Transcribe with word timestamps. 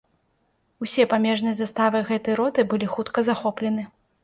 Усе 0.85 1.05
памежныя 1.11 1.59
заставы 1.61 2.03
гэтай 2.09 2.33
роты 2.41 2.67
былі 2.73 2.91
хутка 2.97 3.19
захоплены. 3.31 3.89